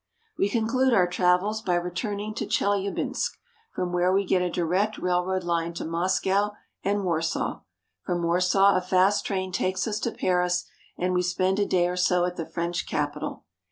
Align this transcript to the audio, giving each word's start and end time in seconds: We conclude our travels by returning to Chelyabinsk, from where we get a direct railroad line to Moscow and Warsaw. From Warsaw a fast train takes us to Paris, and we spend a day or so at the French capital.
We 0.35 0.49
conclude 0.49 0.93
our 0.95 1.05
travels 1.05 1.61
by 1.61 1.75
returning 1.75 2.33
to 2.33 2.47
Chelyabinsk, 2.47 3.37
from 3.71 3.93
where 3.93 4.11
we 4.11 4.25
get 4.25 4.41
a 4.41 4.49
direct 4.49 4.97
railroad 4.97 5.43
line 5.43 5.73
to 5.75 5.85
Moscow 5.85 6.53
and 6.83 7.03
Warsaw. 7.03 7.61
From 8.03 8.23
Warsaw 8.23 8.75
a 8.77 8.81
fast 8.81 9.27
train 9.27 9.51
takes 9.51 9.87
us 9.87 9.99
to 9.99 10.11
Paris, 10.11 10.65
and 10.97 11.13
we 11.13 11.21
spend 11.21 11.59
a 11.59 11.67
day 11.67 11.87
or 11.87 11.97
so 11.97 12.25
at 12.25 12.35
the 12.35 12.47
French 12.47 12.87
capital. 12.87 13.43